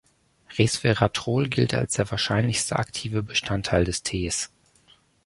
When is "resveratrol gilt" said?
0.57-1.75